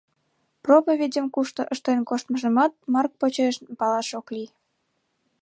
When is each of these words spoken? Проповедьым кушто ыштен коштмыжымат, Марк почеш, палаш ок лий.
Проповедьым 0.65 1.27
кушто 1.35 1.61
ыштен 1.73 1.99
коштмыжымат, 2.09 2.71
Марк 2.93 3.13
почеш, 3.19 3.55
палаш 3.79 4.09
ок 4.19 4.27
лий. 4.35 4.49